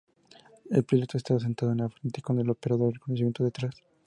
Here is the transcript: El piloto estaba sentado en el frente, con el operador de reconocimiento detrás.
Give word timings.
El 0.71 0.83
piloto 0.83 1.15
estaba 1.15 1.39
sentado 1.39 1.73
en 1.73 1.81
el 1.81 1.91
frente, 1.91 2.23
con 2.23 2.39
el 2.39 2.49
operador 2.49 2.87
de 2.87 2.93
reconocimiento 2.97 3.43
detrás. 3.43 3.75